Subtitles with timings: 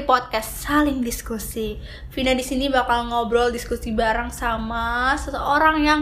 [0.00, 1.76] di podcast saling diskusi.
[2.08, 6.00] Vina di sini bakal ngobrol diskusi bareng sama seseorang yang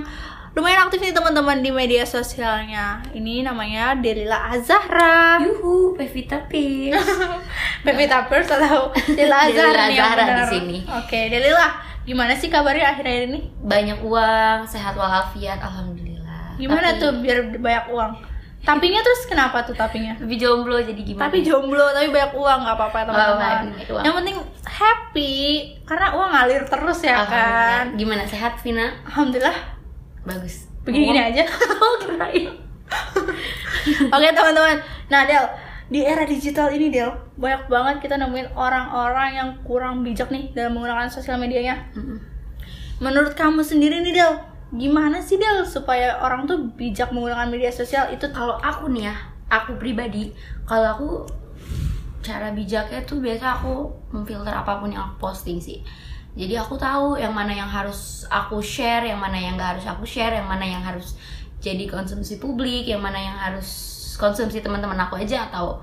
[0.54, 3.02] lumayan aktif nih teman-teman di media sosialnya.
[3.10, 5.42] Ini namanya Delila Azahra.
[5.42, 7.10] Yuhu, Pevita Pierce.
[7.84, 10.78] Pevita Pierce atau Delila Azahra nih Azahra di sini.
[10.86, 11.66] Oke, Delila,
[12.06, 13.50] gimana sih kabarnya akhir-akhir ini?
[13.66, 16.54] Banyak uang, sehat walafiat, alhamdulillah.
[16.54, 18.12] Gimana Tapi- tuh biar banyak uang?
[18.58, 20.12] Tapinya terus kenapa tuh tapinya?
[20.18, 21.30] Tapi jomblo jadi gimana?
[21.30, 23.64] Tapi jomblo, tapi banyak uang nggak apa-apa teman-teman.
[23.88, 24.02] uang.
[24.04, 25.36] Yang penting happy,
[25.86, 27.84] karena uang ngalir terus ya kan.
[27.96, 28.92] Gimana sehat Vina?
[29.08, 29.56] Alhamdulillah,
[30.22, 30.68] Bagus.
[30.84, 31.44] begini-gini aja.
[31.80, 32.50] Oh, kirain.
[34.14, 35.44] Oke teman-teman, nah Del,
[35.88, 40.76] di era digital ini Del, banyak banget kita nemuin orang-orang yang kurang bijak nih dalam
[40.76, 41.88] menggunakan sosial medianya.
[42.98, 44.32] Menurut kamu sendiri nih Del,
[44.74, 49.16] gimana sih Del supaya orang tuh bijak menggunakan media sosial itu Kalau aku nih ya,
[49.48, 50.36] aku pribadi,
[50.68, 51.08] kalau aku
[52.20, 55.80] cara bijaknya tuh biasa aku memfilter apa pun yang aku posting sih.
[56.36, 60.04] Jadi aku tahu yang mana yang harus aku share, yang mana yang gak harus aku
[60.04, 61.16] share, yang mana yang harus
[61.58, 63.66] jadi konsumsi publik, yang mana yang harus
[64.20, 65.80] konsumsi teman-teman aku aja atau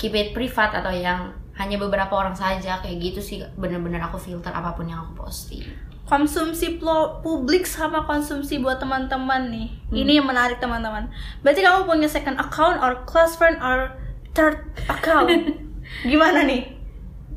[0.00, 4.54] keep it privat atau yang hanya beberapa orang saja kayak gitu sih bener-bener aku filter
[4.54, 5.87] apa pun yang aku posting.
[6.08, 6.80] Konsumsi
[7.20, 9.68] publik sama konsumsi buat teman-teman nih.
[9.92, 9.96] Hmm.
[10.00, 11.12] Ini yang menarik teman-teman.
[11.44, 13.92] Berarti kamu punya second account or close friend or
[14.32, 15.28] third account?
[16.10, 16.72] Gimana nih?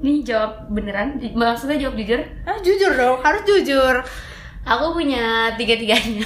[0.02, 2.24] Nih jawab beneran, maksudnya jawab jujur.
[2.48, 4.02] Ah, jujur dong, harus jujur.
[4.66, 6.26] Aku punya tiga-tiganya.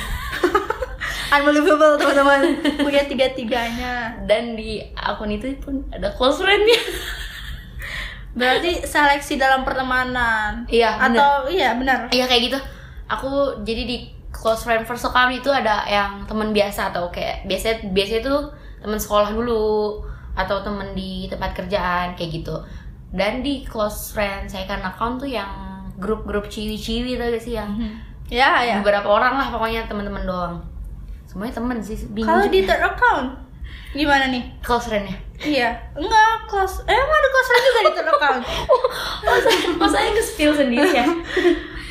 [1.35, 2.61] Unbelievable teman-teman.
[2.79, 4.15] punya tiga-tiganya.
[4.29, 6.79] dan di akun itu pun ada close friend-nya
[8.35, 10.67] Berarti seleksi dalam pertemanan.
[10.67, 11.17] Iya, bener.
[11.17, 11.99] Atau iya benar.
[12.11, 12.59] iya kayak gitu
[13.05, 13.97] aku jadi di
[14.29, 18.35] close friend first account itu ada yang teman biasa atau kayak biasanya biasanya itu
[18.81, 20.01] teman sekolah dulu
[20.33, 22.55] atau teman di tempat kerjaan kayak gitu
[23.13, 25.47] dan di close friend second account tuh yang
[25.95, 27.71] grup-grup ciwi-ciwi tau gak sih yang
[28.25, 28.81] Ya, ya.
[28.81, 30.57] beberapa orang lah pokoknya teman-teman doang
[31.29, 33.37] semuanya temen sih bingung Kalau di third account
[33.95, 34.43] gimana nih?
[34.59, 36.79] close friend-nya Iya, enggak close.
[36.81, 38.41] Eh, emang ada close friend juga di third account.
[39.75, 41.05] masa yang nge-spill sendiri ya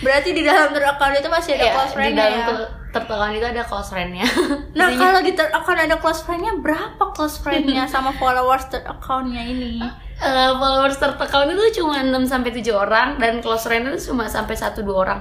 [0.00, 2.47] Berarti di dalam third account itu masih ada Iya, close di friend dalam ya.
[2.47, 4.26] ter- tertekan itu ada close friend-nya
[4.72, 8.86] Nah, Isinya- kalau di third account ada close friend-nya, berapa close friend-nya sama followers third
[8.86, 9.82] account-nya ini?
[10.16, 14.54] Eh, followers tertekan itu cuma 6 sampai 7 orang dan close friend itu cuma sampai
[14.54, 15.21] 1 2 orang.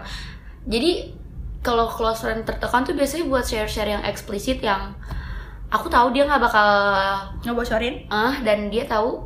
[0.64, 1.12] Jadi
[1.60, 4.94] kalau close friend tertekan tuh biasanya buat share-share yang eksplisit yang
[5.74, 6.70] aku tahu dia nggak bakal
[7.42, 8.06] Ngebocorin?
[8.08, 9.26] ah dan dia tahu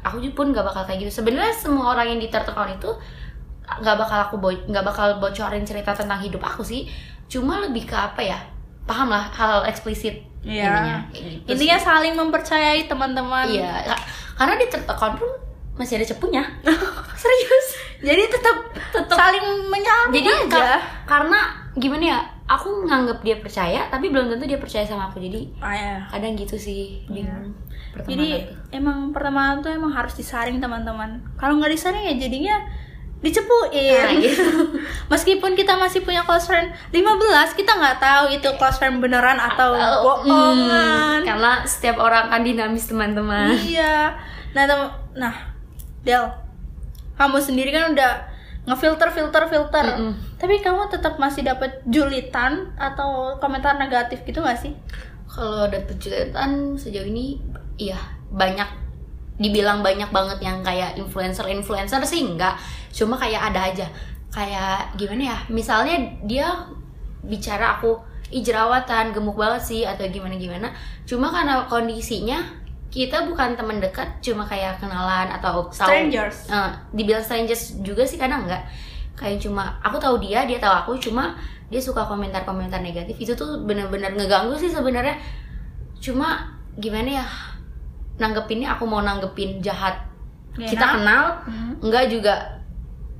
[0.00, 1.20] aku pun nggak bakal kayak gitu.
[1.20, 2.88] Sebenarnya semua orang yang di tertekan itu
[3.62, 6.88] nggak bakal aku bo- nggak bakal bocorin cerita tentang hidup aku sih.
[7.26, 8.40] Cuma lebih ke apa ya?
[8.82, 10.66] Paham lah hal eksplisit Iya.
[10.66, 11.86] intinya gitu Intinya sih.
[11.86, 13.46] saling mempercayai teman-teman.
[13.46, 14.02] Iya, ka-
[14.34, 15.30] karena di tertekan pun
[15.72, 16.42] masih ada cepunya.
[17.22, 17.66] Serius.
[18.02, 18.56] Jadi tetap
[18.90, 19.14] Tetep.
[19.14, 20.50] saling menyaring Jadi aja.
[20.50, 21.38] ka- karena
[21.72, 22.20] gimana ya?
[22.52, 25.18] Aku nganggap dia percaya, tapi belum tentu dia percaya sama aku.
[25.18, 25.94] Jadi Ah, ya.
[26.06, 27.56] kadang gitu sih bingung.
[27.90, 28.40] pertemanan Jadi tuh.
[28.72, 31.20] emang pertemanan tuh emang harus disaring teman-teman.
[31.34, 32.56] Kalau nggak disaring ya jadinya
[33.20, 34.00] dicepuin.
[34.02, 34.44] Nah, gitu.
[35.12, 36.98] Meskipun kita masih punya close friend 15,
[37.54, 41.20] kita nggak tahu itu close friend beneran atau Atau- bohongan.
[41.20, 43.54] Hmm, karena setiap orang kan dinamis teman-teman.
[43.54, 44.16] Iya.
[44.52, 44.80] Nah, tem
[45.14, 45.34] nah,
[46.02, 46.24] Del,
[47.14, 48.31] kamu sendiri kan udah
[48.62, 49.86] ngefilter filter filter.
[49.98, 50.14] Mm-mm.
[50.38, 54.74] Tapi kamu tetap masih dapat julitan atau komentar negatif gitu gak sih?
[55.26, 57.40] Kalau dapet julitan sejauh ini
[57.80, 57.98] iya
[58.30, 58.68] banyak
[59.40, 62.54] dibilang banyak banget yang kayak influencer-influencer sih enggak.
[62.94, 63.86] Cuma kayak ada aja.
[64.30, 65.38] Kayak gimana ya?
[65.50, 66.46] Misalnya dia
[67.26, 67.98] bicara aku
[68.32, 70.70] ih jerawatan, gemuk banget sih atau gimana gimana.
[71.04, 72.38] Cuma karena kondisinya
[72.92, 76.46] kita bukan teman dekat, cuma kayak kenalan atau tahu Strangers.
[76.46, 78.60] Eh, dibilang strangers juga sih kadang enggak
[79.12, 81.32] kayak cuma aku tahu dia dia tahu aku cuma
[81.68, 85.16] dia suka komentar-komentar negatif itu tuh bener-bener ngeganggu sih sebenarnya
[85.96, 87.26] cuma gimana ya
[88.18, 89.96] nanggepinnya aku mau nanggepin jahat
[90.52, 90.94] Gak kita enak.
[91.00, 91.72] kenal Hmm.
[91.80, 92.34] enggak juga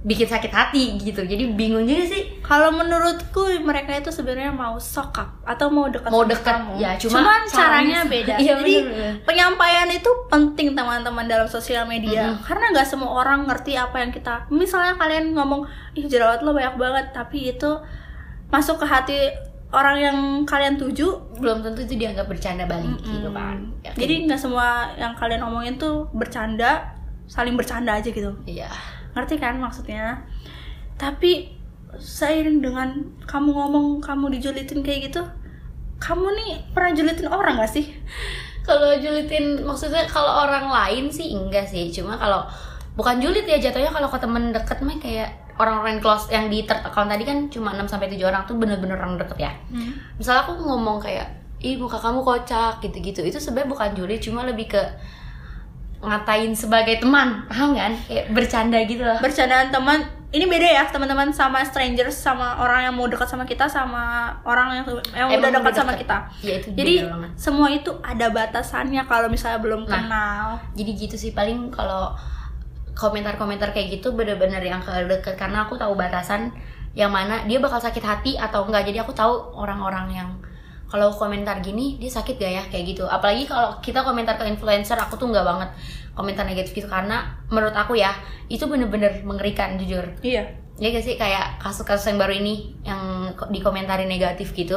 [0.03, 5.39] bikin sakit hati gitu jadi bingung juga sih Kalau menurutku mereka itu sebenarnya mau sokap
[5.43, 6.75] atau mau dekat Mau dekat, kamu.
[6.77, 8.35] ya, cuma Cuman caranya caranya- beda.
[8.35, 9.15] Iya, Jadi bener-bener.
[9.23, 12.43] penyampaian itu penting teman-teman dalam sosial media Mhm.
[12.43, 14.35] karena nggak semua orang ngerti apa yang kita.
[14.49, 17.71] Misalnya kalian ngomong, ih jerawat lo banyak banget, tapi itu
[18.49, 19.19] masuk ke hati
[19.71, 21.09] orang yang kalian tuju.
[21.35, 23.33] belum tentu itu dianggap bercanda balik gitu Mm.
[23.33, 26.91] kan Ya, Jadi nggak semua yang kalian omongin tuh bercanda,
[27.25, 28.35] saling bercanda aja gitu.
[28.45, 28.69] iya
[29.13, 30.25] Ngerti kan maksudnya?
[30.97, 31.53] Tapi
[31.97, 32.89] seiring dengan
[33.29, 35.23] kamu ngomong kamu dijulitin kayak gitu,
[36.01, 37.87] kamu nih pernah julitin orang gak sih?
[38.63, 42.47] kalau julitin maksudnya kalau orang lain sih enggak sih cuma kalau
[42.95, 46.63] bukan julid ya jatuhnya kalau ke temen deket mah kayak orang-orang yang close yang di
[46.65, 49.93] account tadi kan cuma 6 sampai 7 orang tuh bener-bener orang deket ya Hmm.
[50.15, 51.27] misalnya aku ngomong kayak
[51.63, 54.83] ih muka kamu kocak gitu-gitu itu sebenarnya bukan julid cuma lebih ke
[56.03, 57.95] ngatain sebagai teman paham kan?
[58.05, 59.19] Kayak bercanda gitu loh.
[59.19, 63.69] Bercandaan teman ini beda ya teman-teman sama strangers sama orang yang mau dekat sama kita
[63.69, 64.03] sama
[64.43, 66.03] orang yang yang Emang udah dekat sama deket.
[66.03, 66.17] kita.
[66.41, 66.95] Ya itu jadi
[67.37, 69.93] semua itu ada batasannya kalau misalnya belum Nah.
[69.95, 70.47] kenal.
[70.73, 72.17] jadi gitu sih paling kalau
[72.93, 76.53] komentar-komentar kayak gitu bener-bener yang ke deket karena aku tahu batasan
[76.93, 78.85] yang mana dia bakal sakit hati atau enggak.
[78.85, 80.29] Jadi aku tahu orang-orang yang
[80.93, 82.63] kalau komentar gini dia sakit gak ya?
[82.69, 83.05] Kayak gitu.
[83.09, 85.73] Apalagi kalau kita komentar ke influencer aku tuh nggak banget
[86.13, 86.85] komentar negatif gitu.
[86.85, 88.13] Karena menurut aku ya
[88.53, 90.05] itu bener-bener mengerikan jujur.
[90.21, 90.45] Iya.
[90.77, 91.17] Ya gak sih?
[91.17, 94.77] Kayak kasus-kasus yang baru ini yang ko- dikomentari negatif gitu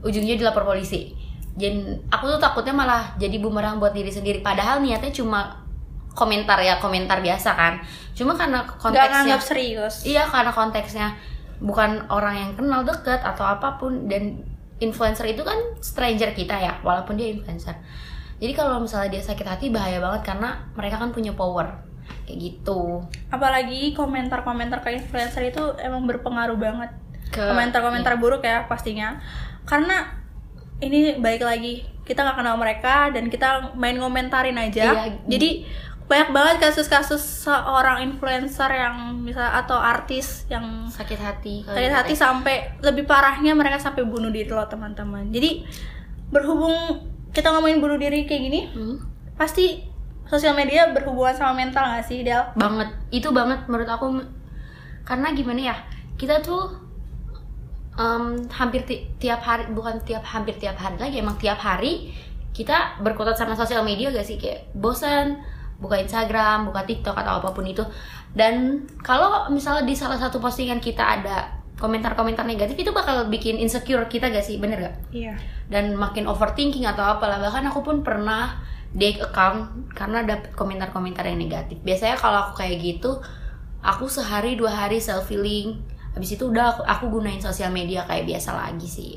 [0.00, 1.12] ujungnya dilapor polisi.
[1.52, 4.40] Dan aku tuh takutnya malah jadi bumerang buat diri sendiri.
[4.40, 5.60] Padahal niatnya cuma
[6.16, 7.76] komentar ya komentar biasa kan.
[8.16, 9.94] Cuma karena nggak konteksnya nganggap serius.
[10.08, 11.12] Iya karena konteksnya
[11.60, 14.51] bukan orang yang kenal deket atau apa pun dan
[14.82, 17.78] influencer itu kan stranger kita ya walaupun dia influencer.
[18.42, 21.78] Jadi kalau misalnya dia sakit hati bahaya banget karena mereka kan punya power.
[22.26, 23.06] Kayak gitu.
[23.30, 26.90] Apalagi komentar-komentar ke influencer itu emang berpengaruh banget.
[27.30, 29.22] Ke komentar-komentar buruk ya pastinya.
[29.62, 30.10] Karena
[30.82, 35.06] ini baik lagi kita nggak kenal mereka dan kita main ngomentarin aja.
[35.06, 35.22] Iya.
[35.30, 35.50] jadi
[36.12, 42.12] banyak banget kasus-kasus seorang influencer yang misal atau artis yang sakit hati sakit gitu hati
[42.12, 42.20] ya.
[42.20, 45.32] sampai lebih parahnya mereka sampai bunuh diri loh teman-teman.
[45.32, 45.64] Jadi
[46.28, 46.76] berhubung
[47.32, 49.00] kita ngomongin bunuh diri kayak gini Hmm,
[49.40, 49.88] pasti
[50.28, 52.44] sosial media berhubungan sama mental gak sih Del?
[52.52, 52.92] banget.
[53.08, 54.20] Itu banget menurut aku.
[55.08, 55.76] Karena gimana ya
[56.20, 56.76] kita tuh
[57.96, 62.12] em, hampir ti- tiap hari bukan tiap hampir tiap hari lagi emang tiap hari
[62.52, 64.36] kita berkutat sama sosial media gak sih?
[64.36, 65.40] Kayak bosan
[65.82, 67.82] buka Instagram buka TikTok atau apa pun itu.
[68.32, 74.06] Dan kalau misalnya di salah satu postingan kita ada komentar-komentar negatif itu bakal bikin insecure
[74.06, 74.62] kita gak sih?
[74.62, 75.34] Bener gak Iya.
[75.66, 77.42] dan makin overthinking atau apalah.
[77.42, 78.62] Bahkan aku pun pernah
[78.94, 81.80] take account karena dapet komentar-komentar yang negatif.
[81.82, 83.18] Biasanya kalau aku kayak gitu
[83.82, 85.82] aku sehari dua hari self healing
[86.12, 89.12] habis itu udah aku, aku gunain sosial media kayak biasa lagi sih.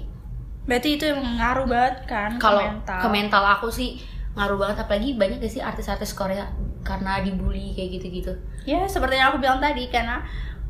[0.65, 2.99] Berarti itu yang ngaruh banget kan kalau ke mental.
[3.03, 3.99] ke mental aku sih
[4.35, 6.51] ngaruh banget apalagi banyak gak sih artis-artis Korea
[6.81, 8.33] karena dibully kayak gitu-gitu
[8.63, 10.25] Ya, seperti yang aku bilang tadi karena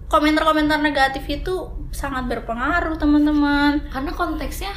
[0.05, 1.53] komentar-komentar negatif itu
[1.89, 3.81] sangat berpengaruh, teman-teman.
[3.87, 4.69] karena konteksnya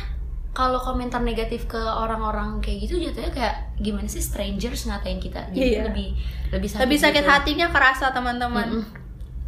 [0.50, 5.62] kalau komentar negatif ke orang-orang kayak gitu jatuhnya kayak gimana sih strangers ngatain kita jadi
[5.76, 5.82] Iya.
[5.86, 6.08] lebih
[6.48, 7.30] lebih sakit, Lebih sakit gitu.
[7.30, 8.66] hatinya kerasa, teman-teman.
[8.72, 8.86] Mm-mm.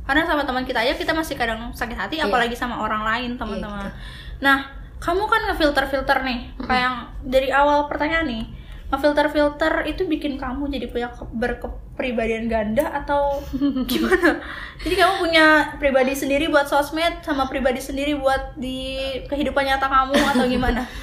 [0.02, 2.26] Karena sama teman kita aja kita masih kadang sakit hati Iya.
[2.26, 3.86] apalagi sama orang lain, teman-teman.
[3.86, 3.94] Iya,
[4.40, 4.58] Nah,
[4.96, 6.38] kamu kan ngefilter-filter nih.
[6.60, 8.44] Kayak yang dari awal pertanyaan nih.
[8.90, 13.38] Ngefilter-filter itu bikin kamu jadi punya ke- berkepribadian ganda atau
[13.90, 14.42] gimana?
[14.76, 15.46] Jadi kamu punya
[15.76, 20.82] pribadi sendiri buat sosmed sama pribadi sendiri buat di kehidupan nyata kamu atau gimana?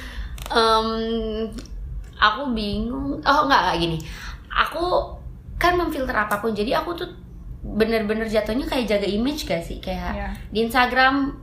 [0.48, 0.88] Em,
[2.14, 3.98] aku bingung oh nggak kayak gini
[4.48, 5.12] aku
[5.54, 7.08] kan memfilter apa pun jadi aku tuh
[7.60, 10.28] bener-bener jatuhnya kayak jaga image gak sih kayak Iya.
[10.48, 11.36] di Instagram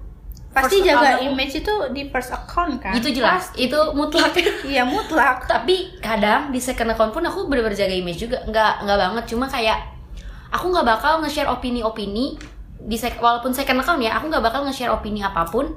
[0.56, 2.94] Pasti first jaga account image itu di first account kan?
[2.96, 3.52] itu jelas.
[3.54, 4.32] Itu mutlak.
[4.64, 5.44] Iya mutlak.
[5.46, 8.40] tapi kadang di second account pun aku bener-bener jaga image juga.
[8.48, 9.24] Nggak nggak banget.
[9.36, 9.78] Cuma kayak
[10.50, 12.40] aku nggak bakal nge-share opini-opini
[12.80, 15.68] di sek walaupun second account ya aku nggak bakal nge-share opini apa pun.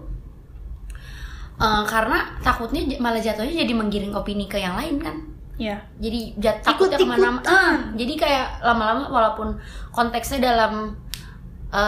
[1.59, 5.17] Eh, karena takutnya malah jatuhnya jadi menggiring opini ke yang lain kan?
[5.59, 5.75] Iya.
[5.99, 7.19] jadi jat, takutnya Ikut-ikutan.
[7.19, 9.59] ke mana Ah, jadi kayak lama-lama walaupun
[9.91, 10.95] konteksnya dalam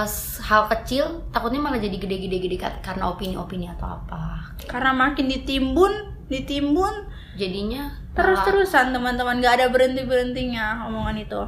[0.05, 5.93] s- hal kecil takutnya malah jadi gede-gede-gede karena opini-opini atau apa Karena makin ditimbun,
[6.29, 7.09] ditimbun
[7.41, 11.43] jadinya terus-terusan teman-teman nggak ada berhenti-berhentinya omongan itu.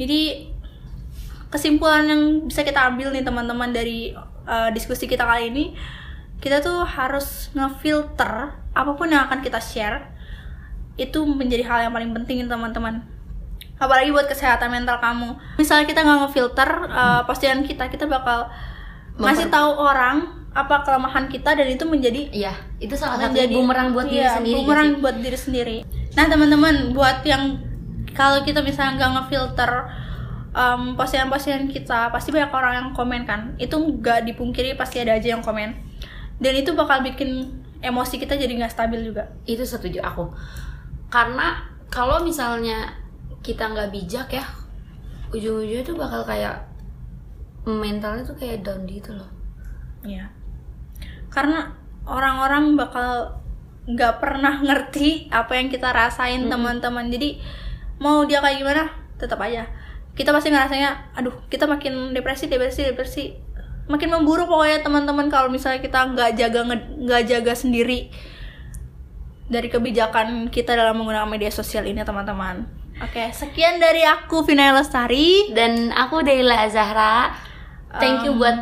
[0.00, 0.48] Jadi
[1.52, 4.16] kesimpulan yang bisa kita ambil nih teman-teman dari
[4.48, 5.64] uh, diskusi kita kali ini,
[6.40, 10.08] kita tuh harus ngefilter apa pun yang akan kita share
[10.96, 13.04] itu menjadi hal yang paling penting teman-teman.
[13.82, 15.58] Apalagi buat kesehatan mental kamu.
[15.58, 18.46] Misalnya kita nggak ngefilter uh, postingan kita, kita bakal
[19.18, 20.16] ngasih Memper- tahu orang
[20.52, 24.36] apa kelemahan kita dan itu menjadi Iya, itu salah satu menjadi bumerang buat diri iya,
[24.36, 24.56] sendiri.
[24.60, 25.00] bumerang sih?
[25.00, 25.76] buat diri sendiri
[26.12, 27.56] nah teman-teman buat yang
[28.12, 29.70] kalau kita misalnya nggak ngefilter
[30.52, 35.32] um, postingan-postingan kita pasti banyak orang yang komen kan itu nggak dipungkiri pasti ada aja
[35.32, 35.72] yang komen
[36.36, 37.48] dan itu bakal bikin
[37.82, 40.30] emosi kita jadi nggak stabil juga Itu setuju aku.
[41.06, 43.01] Karena kalau misalnya
[43.42, 44.46] kita nggak bijak ya,
[45.34, 46.62] ujung-ujungnya tuh bakal kayak
[47.66, 49.30] mentalnya tuh kayak down gitu loh.
[50.06, 50.30] Iya.
[51.30, 51.74] Karena
[52.06, 53.38] orang-orang bakal
[53.86, 57.10] nggak pernah ngerti apa yang kita rasain teman-teman.
[57.10, 57.42] Jadi
[57.98, 58.84] mau dia kayak gimana,
[59.18, 59.82] tetap aja
[60.12, 63.24] kita pasti ngerasanya aduh kita makin depresi depresi depresi
[63.88, 66.60] makin memburuk pokoknya teman-teman kalau misalnya kita nggak jaga
[67.00, 68.12] nggak jaga sendiri
[69.48, 72.68] dari kebijakan kita dalam menggunakan media sosial ini teman-teman
[73.02, 77.34] oke sekian dari aku Vina Lestari dan aku Deila Zahra
[77.98, 78.56] thank you Um, buat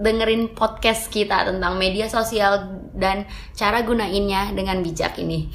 [0.00, 5.50] dengerin podcast kita tentang media sosial dan cara gunainnya dengan bijak ini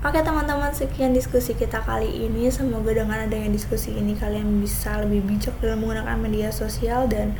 [0.00, 2.48] Oke teman-teman, sekian diskusi kita kali ini.
[2.48, 7.36] Semoga dengan adanya diskusi ini kalian bisa lebih bijak dalam menggunakan media sosial dan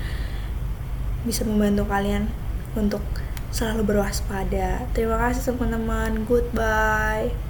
[1.25, 2.29] bisa membantu kalian
[2.77, 3.01] untuk
[3.49, 4.85] selalu berwaspada.
[4.93, 6.29] Terima kasih teman-teman.
[6.29, 7.50] Goodbye.